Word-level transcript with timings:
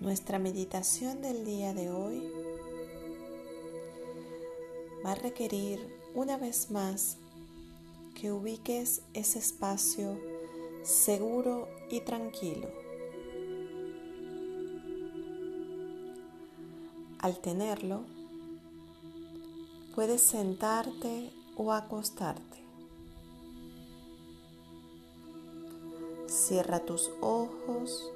Nuestra 0.00 0.38
meditación 0.38 1.20
del 1.20 1.44
día 1.44 1.74
de 1.74 1.90
hoy 1.90 2.22
va 5.04 5.12
a 5.12 5.14
requerir 5.14 5.94
una 6.14 6.38
vez 6.38 6.70
más 6.70 7.18
que 8.14 8.32
ubiques 8.32 9.02
ese 9.12 9.38
espacio 9.38 10.18
seguro 10.82 11.68
y 11.90 12.00
tranquilo. 12.00 12.70
Al 17.18 17.38
tenerlo, 17.40 18.00
puedes 19.94 20.22
sentarte 20.22 21.30
o 21.58 21.74
acostarte. 21.74 22.64
Cierra 26.26 26.86
tus 26.86 27.10
ojos 27.20 28.10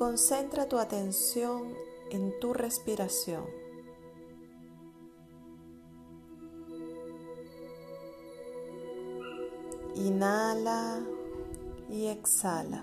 concentra 0.00 0.66
tu 0.66 0.78
atención 0.78 1.74
en 2.10 2.32
tu 2.40 2.54
respiración. 2.54 3.44
Inhala 9.96 11.04
y 11.90 12.06
exhala. 12.06 12.82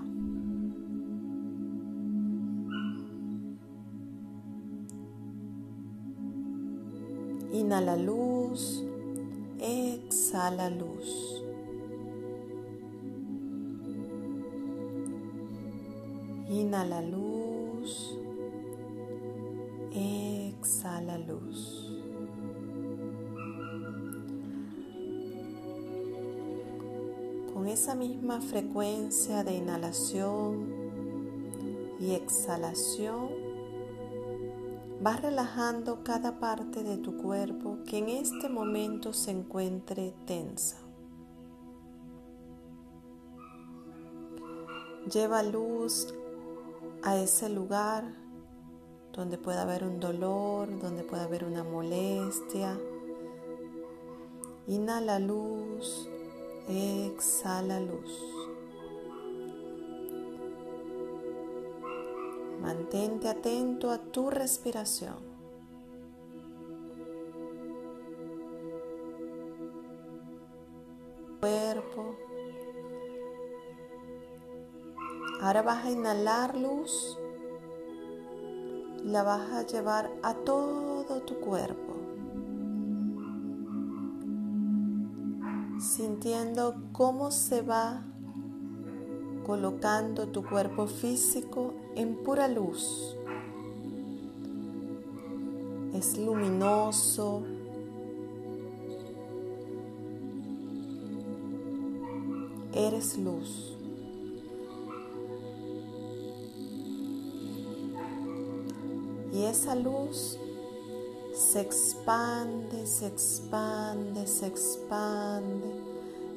Inhala 7.52 7.96
luz, 7.96 8.84
exhala 9.58 10.70
luz. 10.70 11.47
Inhala 16.58 17.04
luz. 17.04 18.18
Exhala 19.94 21.20
luz. 21.20 21.88
Con 27.54 27.68
esa 27.68 27.94
misma 27.94 28.42
frecuencia 28.42 29.44
de 29.44 29.54
inhalación 29.54 30.66
y 32.00 32.14
exhalación, 32.14 33.30
vas 35.00 35.22
relajando 35.22 36.04
cada 36.04 36.40
parte 36.40 36.82
de 36.82 36.98
tu 36.98 37.18
cuerpo 37.18 37.78
que 37.86 38.00
en 38.00 38.10
este 38.10 38.50
momento 38.50 39.14
se 39.14 39.30
encuentre 39.30 40.16
tensa. 40.26 40.78
Lleva 45.14 45.44
luz 45.44 46.14
a 47.04 47.18
ese 47.18 47.50
lugar 47.50 48.04
donde 49.14 49.38
pueda 49.38 49.64
haber 49.64 49.84
un 49.84 50.00
dolor, 50.00 50.80
donde 50.80 51.04
pueda 51.04 51.24
haber 51.24 51.44
una 51.44 51.64
molestia. 51.64 52.80
Inhala 54.68 55.20
luz, 55.20 56.08
exhala 56.68 57.80
luz. 57.80 58.22
Mantente 62.62 63.28
atento 63.30 63.92
a 63.92 63.98
tu 63.98 64.30
respiración. 64.30 65.37
Ahora 75.48 75.62
vas 75.62 75.86
a 75.86 75.92
inhalar 75.92 76.58
luz 76.58 77.18
y 79.02 79.08
la 79.08 79.24
vas 79.24 79.50
a 79.54 79.66
llevar 79.66 80.12
a 80.22 80.34
todo 80.34 81.22
tu 81.22 81.36
cuerpo. 81.36 81.94
Sintiendo 85.80 86.76
cómo 86.92 87.32
se 87.32 87.62
va 87.62 88.04
colocando 89.46 90.28
tu 90.28 90.44
cuerpo 90.44 90.86
físico 90.86 91.74
en 91.96 92.22
pura 92.26 92.50
luz. 92.50 93.16
Es 95.94 96.18
luminoso. 96.18 97.44
Eres 102.74 103.18
luz. 103.18 103.77
Y 109.38 109.46
esa 109.46 109.76
luz 109.76 110.40
se 111.32 111.62
expande, 111.62 112.88
se 112.88 113.06
expande, 113.06 114.26
se 114.26 114.48
expande 114.48 115.80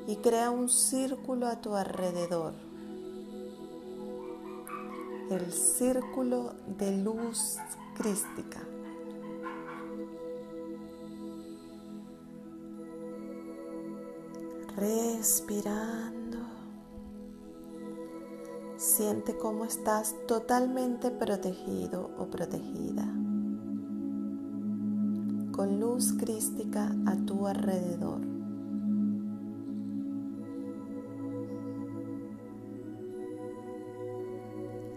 y 0.06 0.16
crea 0.16 0.50
un 0.50 0.68
círculo 0.68 1.46
a 1.46 1.62
tu 1.62 1.74
alrededor. 1.74 2.52
El 5.30 5.50
círculo 5.50 6.52
de 6.66 6.98
luz 6.98 7.56
crística. 7.96 8.60
Respirando. 14.76 16.19
Siente 19.00 19.34
cómo 19.34 19.64
estás 19.64 20.14
totalmente 20.26 21.10
protegido 21.10 22.10
o 22.18 22.26
protegida. 22.26 23.04
Con 25.52 25.80
luz 25.80 26.12
crística 26.18 26.94
a 27.06 27.16
tu 27.24 27.46
alrededor. 27.46 28.20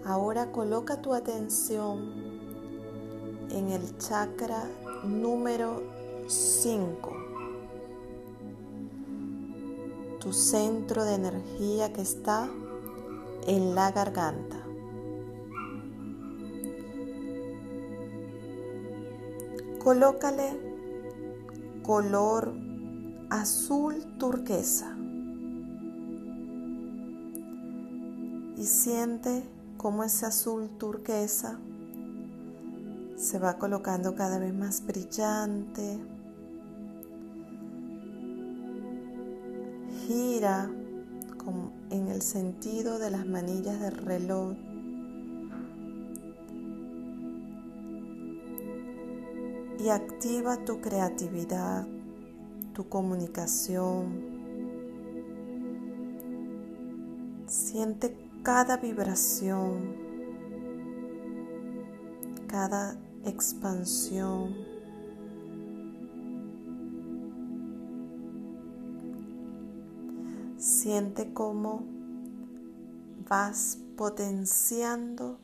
Ahora 0.04 0.52
coloca 0.52 1.02
tu 1.02 1.14
atención 1.14 2.12
en 3.52 3.70
el 3.70 3.98
chakra 4.00 4.66
número 5.06 5.82
5, 6.28 7.10
tu 10.20 10.34
centro 10.34 11.06
de 11.06 11.16
energía 11.16 11.94
que 11.94 12.02
está 12.02 12.50
en 13.48 13.76
la 13.76 13.92
garganta. 13.92 14.58
Colócale 19.84 20.60
color 21.84 22.54
azul 23.30 24.18
turquesa 24.18 24.96
y 28.56 28.64
siente 28.64 29.44
cómo 29.78 30.04
ese 30.04 30.26
azul 30.26 30.70
turquesa 30.78 31.60
se 33.18 33.40
va 33.40 33.58
colocando 33.58 34.16
cada 34.16 34.40
vez 34.40 34.54
más 34.54 34.86
brillante. 34.86 36.00
Gira 40.08 40.70
el 42.14 42.22
sentido 42.22 43.00
de 43.00 43.10
las 43.10 43.26
manillas 43.26 43.80
del 43.80 43.98
reloj. 43.98 44.54
Y 49.80 49.90
activa 49.90 50.64
tu 50.64 50.80
creatividad, 50.80 51.88
tu 52.74 52.88
comunicación. 52.88 54.22
Siente 57.48 58.16
cada 58.44 58.78
vibración, 58.78 59.96
cada 62.48 62.96
expansión. 63.26 64.54
Siente 70.58 71.34
cómo 71.34 72.03
vas 73.30 73.78
potenciando 73.98 75.40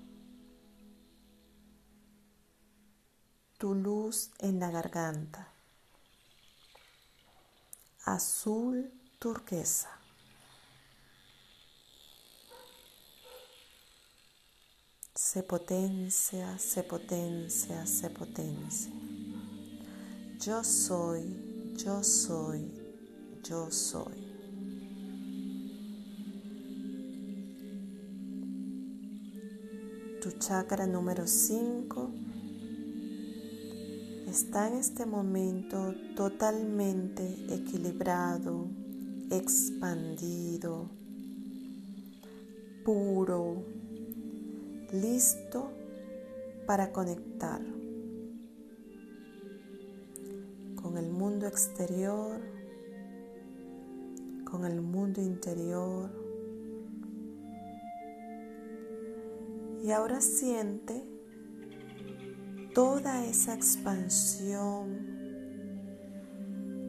tu 3.58 3.76
luz 3.76 4.32
en 4.40 4.60
la 4.60 4.72
garganta, 4.72 5.48
azul 8.06 8.92
turquesa. 9.20 10.00
se 15.20 15.44
potencia, 15.44 16.58
se 16.58 16.82
potencia, 16.82 17.86
se 17.86 18.10
potencia. 18.10 18.92
Yo 20.40 20.64
soy, 20.64 21.76
yo 21.76 22.02
soy, 22.04 22.72
yo 23.44 23.70
soy. 23.70 24.29
Tu 30.30 30.38
chakra 30.38 30.86
número 30.86 31.26
5 31.26 32.12
está 34.28 34.68
en 34.68 34.76
este 34.76 35.06
momento 35.06 35.96
totalmente 36.16 37.24
equilibrado, 37.50 38.68
expandido, 39.32 40.88
puro, 42.86 43.64
listo 44.92 45.72
para 46.68 46.92
conectar 46.92 47.62
con 50.76 50.98
el 50.98 51.10
mundo 51.10 51.48
exterior, 51.48 52.40
con 54.46 54.66
el 54.66 54.80
mundo 54.82 55.22
interior. 55.22 56.29
Y 59.82 59.92
ahora 59.92 60.22
siente 60.22 61.04
toda 62.74 63.26
esa 63.26 63.54
expansión, 63.54 65.08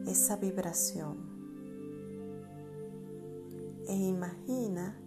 esa 0.07 0.35
vibración. 0.35 1.17
E 3.87 3.95
imagina 3.95 4.97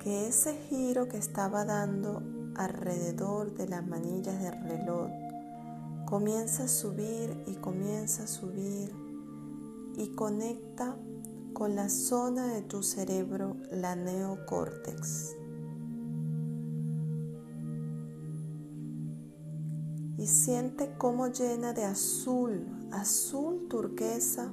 que 0.00 0.28
ese 0.28 0.54
giro 0.68 1.08
que 1.08 1.18
estaba 1.18 1.64
dando 1.64 2.22
alrededor 2.56 3.54
de 3.54 3.68
las 3.68 3.86
manillas 3.86 4.42
del 4.42 4.60
reloj 4.64 5.10
comienza 6.06 6.64
a 6.64 6.68
subir 6.68 7.42
y 7.46 7.54
comienza 7.54 8.24
a 8.24 8.26
subir 8.26 8.92
y 9.96 10.08
conecta 10.14 10.96
con 11.52 11.76
la 11.76 11.88
zona 11.88 12.48
de 12.48 12.62
tu 12.62 12.82
cerebro, 12.82 13.56
la 13.70 13.94
neocórtex. 13.94 15.41
Y 20.22 20.26
siente 20.28 20.94
cómo 20.98 21.26
llena 21.26 21.72
de 21.72 21.82
azul, 21.82 22.64
azul 22.92 23.66
turquesa, 23.68 24.52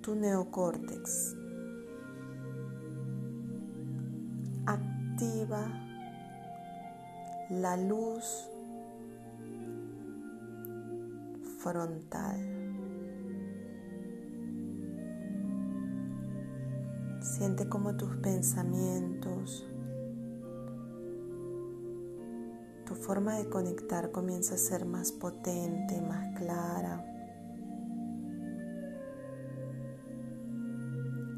tu 0.00 0.14
neocórtex. 0.14 1.36
Activa 4.64 5.66
la 7.50 7.76
luz 7.76 8.48
frontal. 11.58 12.40
Siente 17.20 17.68
como 17.68 17.94
tus 17.98 18.16
pensamientos, 18.16 19.66
tu 22.94 23.02
forma 23.02 23.36
de 23.38 23.48
conectar 23.48 24.12
comienza 24.12 24.54
a 24.54 24.58
ser 24.58 24.84
más 24.84 25.10
potente, 25.10 26.00
más 26.00 26.38
clara. 26.38 27.04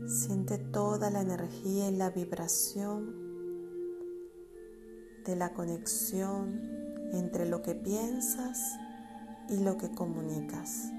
Siente 0.07 0.59
toda 0.59 1.11
la 1.11 1.23
energía 1.23 1.89
y 1.89 1.97
la 1.97 2.11
vibración 2.11 3.15
de 5.25 5.37
la 5.37 5.53
conexión 5.55 6.61
entre 7.13 7.49
lo 7.49 7.63
que 7.63 7.75
piensas 7.75 8.79
y 9.49 9.59
lo 9.59 9.77
que 9.79 9.91
comunicas. 9.91 10.93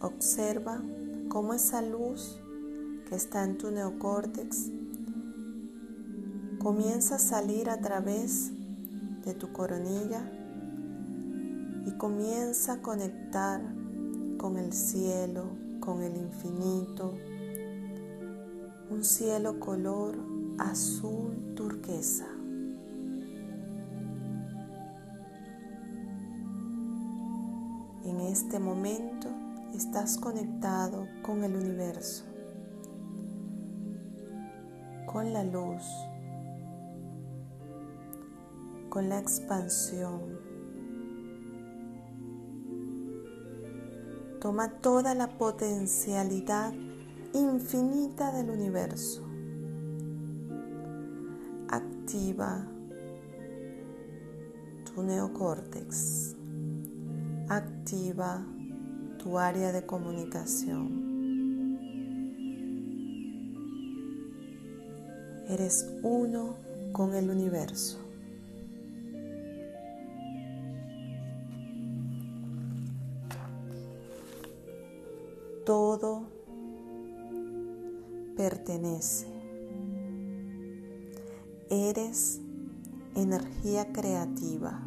Observa 0.00 0.82
cómo 1.28 1.54
esa 1.54 1.82
luz 1.82 2.41
está 3.12 3.44
en 3.44 3.58
tu 3.58 3.70
neocórtex 3.70 4.70
comienza 6.62 7.16
a 7.16 7.18
salir 7.18 7.68
a 7.70 7.80
través 7.80 8.52
de 9.24 9.34
tu 9.34 9.52
coronilla 9.52 10.30
y 11.84 11.90
comienza 11.98 12.74
a 12.74 12.82
conectar 12.82 13.60
con 14.38 14.56
el 14.56 14.72
cielo, 14.72 15.46
con 15.80 16.02
el 16.02 16.16
infinito, 16.16 17.14
un 18.90 19.02
cielo 19.02 19.58
color 19.58 20.16
azul 20.58 21.54
turquesa. 21.56 22.28
En 28.04 28.20
este 28.20 28.60
momento 28.60 29.28
estás 29.74 30.16
conectado 30.16 31.08
con 31.22 31.42
el 31.42 31.56
universo, 31.56 32.24
con 35.12 35.32
la 35.32 35.44
luz, 35.44 35.82
con 38.88 39.08
la 39.08 39.18
expansión. 39.18 40.40
Toma 44.40 44.80
toda 44.80 45.14
la 45.14 45.38
potencialidad 45.38 46.72
infinita 47.32 48.32
del 48.32 48.50
universo 48.50 49.32
activa 52.12 52.66
tu 54.84 55.02
neocórtex, 55.02 56.36
activa 57.48 58.44
tu 59.18 59.38
área 59.38 59.72
de 59.72 59.86
comunicación. 59.86 61.11
Eres 65.52 65.86
uno 66.02 66.56
con 66.92 67.14
el 67.14 67.28
universo. 67.28 67.98
Todo 75.66 76.22
pertenece 78.34 79.26
Eres 81.68 82.40
energía 83.14 83.92
creativa. 83.92 84.82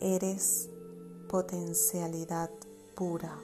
Eres 0.00 0.70
potencialidad 1.28 2.50
pura. 2.94 3.36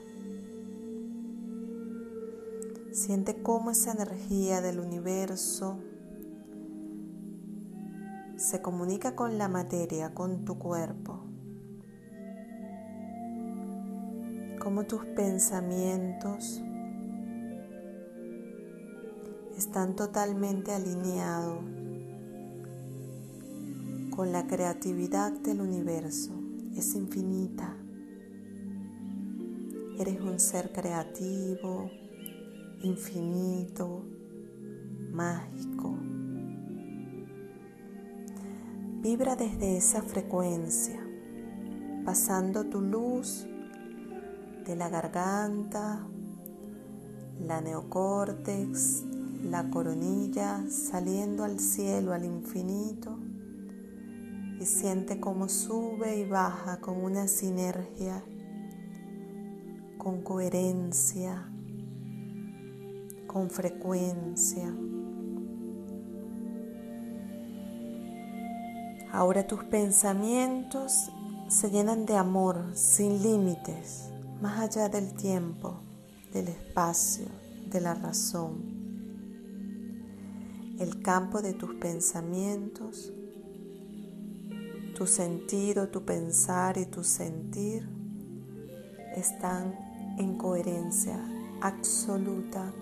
Siente 2.93 3.41
cómo 3.41 3.71
esa 3.71 3.91
energía 3.91 4.61
del 4.61 4.79
universo 4.79 5.79
se 8.35 8.61
comunica 8.61 9.15
con 9.15 9.39
la 9.39 9.47
materia, 9.47 10.13
con 10.13 10.45
tu 10.45 10.59
cuerpo. 10.59 11.23
Cómo 14.59 14.85
tus 14.85 15.03
pensamientos 15.05 16.61
están 19.57 19.95
totalmente 19.95 20.71
alineados 20.71 21.63
con 24.15 24.31
la 24.31 24.45
creatividad 24.45 25.31
del 25.31 25.61
universo. 25.61 26.31
Es 26.75 26.93
infinita. 26.93 27.75
Eres 29.97 30.21
un 30.21 30.39
ser 30.39 30.71
creativo, 30.71 31.89
infinito, 32.83 34.03
mágico. 35.11 35.95
Vibra 39.01 39.35
desde 39.37 39.77
esa 39.77 40.01
frecuencia, 40.01 41.01
pasando 42.05 42.65
tu 42.65 42.81
luz 42.81 43.47
de 44.65 44.75
la 44.75 44.89
garganta, 44.89 46.05
la 47.39 47.61
neocórtex, 47.61 49.03
la 49.43 49.69
coronilla 49.69 50.65
saliendo 50.69 51.45
al 51.45 51.59
cielo, 51.59 52.13
al 52.13 52.25
infinito, 52.25 53.17
y 54.59 54.65
siente 54.65 55.21
cómo 55.21 55.47
sube 55.47 56.17
y 56.17 56.25
baja 56.25 56.81
con 56.81 57.01
una 57.01 57.27
sinergia, 57.27 58.23
con 59.97 60.21
coherencia, 60.21 61.52
con 63.33 63.49
frecuencia. 63.49 64.71
Ahora 69.11 69.45
tus 69.47 69.63
pensamientos 69.65 71.09
se 71.49 71.69
llenan 71.71 72.05
de 72.05 72.15
amor 72.15 72.71
sin 72.75 73.21
límites, 73.21 74.09
más 74.41 74.59
allá 74.59 74.87
del 74.87 75.13
tiempo, 75.13 75.81
del 76.31 76.47
espacio, 76.47 77.25
de 77.69 77.81
la 77.81 77.95
razón 77.95 78.83
el 80.79 81.01
campo 81.01 81.41
de 81.41 81.53
tus 81.53 81.75
pensamientos, 81.75 83.13
tu 84.95 85.07
sentido, 85.07 85.89
tu 85.89 86.03
pensar 86.03 86.77
y 86.77 86.85
tu 86.85 87.03
sentir 87.03 87.87
están 89.15 89.75
en 90.17 90.37
coherencia 90.37 91.19
absoluta 91.61 92.73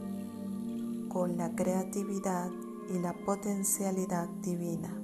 con 1.11 1.35
la 1.35 1.53
creatividad 1.55 2.49
y 2.89 2.99
la 2.99 3.13
potencialidad 3.13 4.29
divina. 4.41 4.97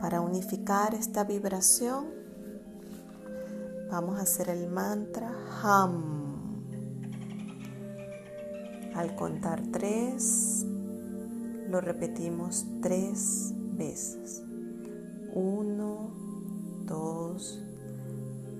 Para 0.00 0.20
unificar 0.20 0.94
esta 0.94 1.24
vibración, 1.24 2.06
vamos 3.90 4.18
a 4.20 4.22
hacer 4.22 4.48
el 4.50 4.68
mantra 4.68 5.30
HAM. 5.62 6.18
Al 8.94 9.16
contar 9.16 9.62
tres, 9.72 10.64
lo 11.68 11.80
repetimos 11.80 12.66
tres 12.80 13.52
veces. 13.76 14.27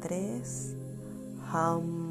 Tres. 0.09 0.75
HAM. 1.53 2.09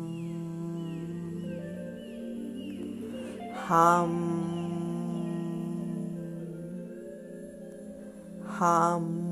HAM. 8.59 9.27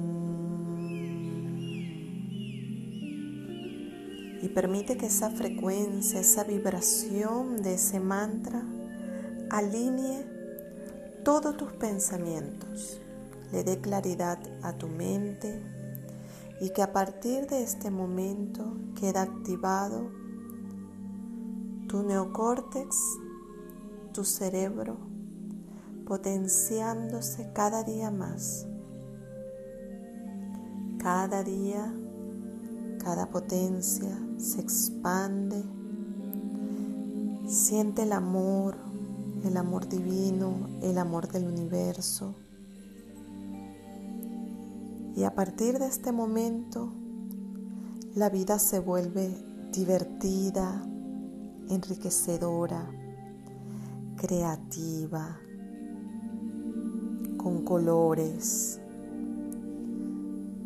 Y 4.41 4.49
permite 4.49 4.97
que 4.97 5.07
esa 5.07 5.29
frecuencia, 5.29 6.19
esa 6.19 6.43
vibración 6.43 7.63
de 7.63 7.75
ese 7.75 7.99
mantra 7.99 8.63
alinee 9.49 10.25
todos 11.23 11.57
tus 11.57 11.71
pensamientos, 11.73 13.01
le 13.51 13.63
dé 13.63 13.79
claridad 13.79 14.37
a 14.61 14.73
tu 14.73 14.87
mente 14.87 15.63
y 16.61 16.69
que 16.69 16.81
a 16.81 16.91
partir 16.93 17.47
de 17.47 17.63
este 17.63 17.91
momento 17.91 18.77
queda 18.99 19.23
activado 19.23 20.09
tu 21.87 22.03
neocórtex, 22.03 22.95
tu 24.13 24.23
cerebro, 24.23 24.97
potenciándose 26.05 27.51
cada 27.53 27.83
día 27.83 28.11
más 28.11 28.67
cada 31.05 31.43
día, 31.43 31.93
cada 33.03 33.29
potencia 33.29 34.17
se 34.39 34.59
expande. 34.59 35.63
Siente 37.45 38.01
el 38.01 38.11
amor, 38.11 38.75
el 39.43 39.55
amor 39.55 39.87
divino, 39.87 40.67
el 40.81 40.97
amor 40.97 41.27
del 41.27 41.45
universo. 41.45 42.33
Y 45.15 45.23
a 45.23 45.33
partir 45.33 45.79
de 45.79 45.87
este 45.87 46.11
momento, 46.11 46.91
la 48.15 48.29
vida 48.29 48.59
se 48.59 48.79
vuelve 48.79 49.33
divertida, 49.71 50.85
enriquecedora, 51.69 52.91
creativa, 54.17 55.39
con 57.37 57.63
colores, 57.63 58.81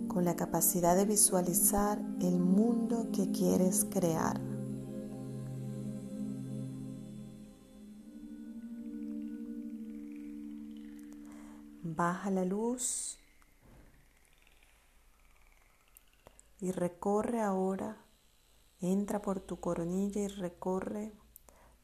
con 0.07 0.25
la 0.25 0.35
capacidad 0.35 0.95
de 0.95 1.05
visualizar 1.05 2.01
el 2.19 2.39
mundo 2.39 3.09
que 3.13 3.31
quieres 3.31 3.85
crear. 3.85 4.41
Baja 11.83 12.31
la 12.31 12.45
luz 12.45 13.19
y 16.59 16.71
recorre 16.71 17.41
ahora, 17.41 18.05
entra 18.79 19.21
por 19.21 19.39
tu 19.39 19.59
coronilla 19.59 20.21
y 20.21 20.27
recorre 20.27 21.13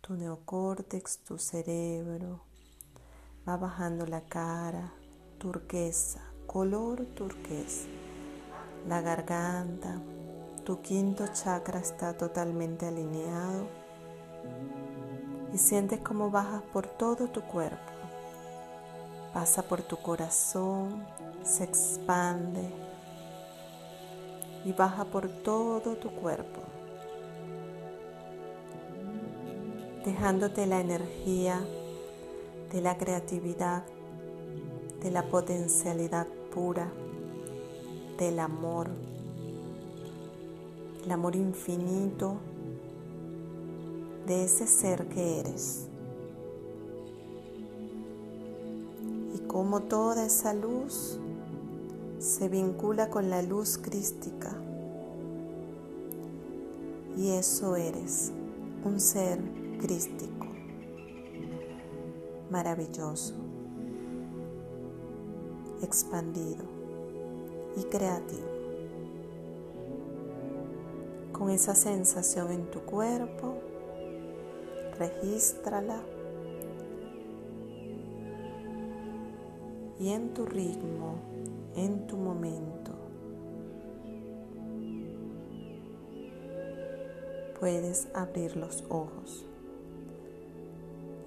tu 0.02 0.16
neocórtex, 0.16 1.24
tu 1.24 1.38
cerebro, 1.38 2.46
va 3.48 3.58
bajando 3.58 4.06
la 4.06 4.22
cara, 4.26 4.94
turquesa, 5.38 6.22
color 6.48 7.06
turquesa 7.08 7.88
la 8.88 9.02
garganta, 9.02 10.00
tu 10.64 10.82
quinto 10.82 11.26
chakra 11.28 11.80
está 11.80 12.16
totalmente 12.16 12.86
alineado 12.86 13.68
y 15.52 15.58
sientes 15.58 16.02
cómo 16.02 16.30
bajas 16.30 16.62
por 16.72 16.86
todo 16.86 17.28
tu 17.28 17.42
cuerpo. 17.42 17.92
Pasa 19.34 19.64
por 19.64 19.82
tu 19.82 19.98
corazón, 19.98 21.04
se 21.44 21.64
expande 21.64 22.70
y 24.66 24.74
baja 24.74 25.06
por 25.06 25.30
todo 25.30 25.96
tu 25.96 26.10
cuerpo, 26.10 26.62
dejándote 30.04 30.66
la 30.66 30.82
energía 30.82 31.64
de 32.72 32.82
la 32.82 32.98
creatividad, 32.98 33.84
de 35.02 35.12
la 35.12 35.24
potencialidad 35.30 36.28
pura 36.52 36.92
del 38.18 38.40
amor, 38.40 38.90
el 41.04 41.12
amor 41.12 41.36
infinito 41.36 42.38
de 44.26 44.46
ese 44.46 44.66
ser 44.66 45.08
que 45.10 45.42
eres. 45.42 45.88
Y 49.36 49.40
como 49.48 49.82
toda 49.82 50.26
esa 50.26 50.54
luz 50.54 51.20
se 52.26 52.50
vincula 52.50 53.12
con 53.12 53.30
la 53.30 53.44
luz 53.44 53.78
crística. 53.78 54.52
Y 57.16 57.30
eso 57.30 57.76
eres, 57.76 58.32
un 58.84 59.00
ser 59.00 59.40
crístico, 59.80 60.48
maravilloso, 62.50 63.36
expandido 65.84 66.66
y 67.78 67.84
creativo. 67.84 68.48
Con 71.32 71.52
esa 71.52 71.76
sensación 71.76 72.52
en 72.52 72.72
tu 72.72 72.80
cuerpo, 72.82 73.60
regístrala 74.98 76.02
y 80.00 80.10
en 80.10 80.34
tu 80.34 80.48
ritmo, 80.48 81.35
en 81.76 82.08
tu 82.08 82.18
momento, 82.18 82.92
puedes 87.60 88.08
abrir 88.14 88.56
los 88.56 88.84
ojos. 88.90 89.46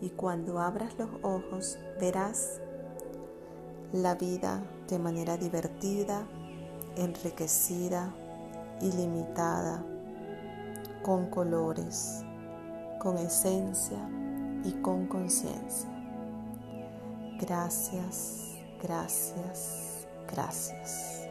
Y 0.01 0.11
cuando 0.11 0.61
abras 0.61 0.97
los 0.99 1.11
ojos 1.23 1.79
verás 2.01 2.61
la 3.93 4.15
vida 4.15 4.63
de 4.89 4.99
manera 4.99 5.37
divertida, 5.37 6.27
enriquecida, 6.97 8.15
ilimitada, 8.81 9.85
con 11.03 11.31
colores, 11.31 12.23
con 13.01 13.19
esencia 13.19 13.99
y 14.65 14.73
con 14.83 15.07
conciencia. 15.07 15.89
Gracias, 17.41 18.59
gracias, 18.83 19.88
Gracias. 20.29 21.28